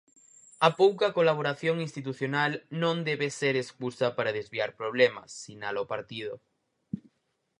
A 0.67 0.69
pouca 0.81 1.07
colaboración 1.17 1.75
institucional 1.87 2.51
non 2.81 2.95
debe 3.09 3.27
ser 3.39 3.53
escusa 3.63 4.07
para 4.17 4.35
desviar 4.39 4.69
problemas, 4.81 5.29
sinala 5.43 5.83
o 5.85 5.89
partido. 5.93 6.33